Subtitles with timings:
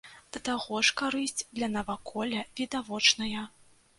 [0.35, 3.45] Да таго ж карысць для наваколля відавочная.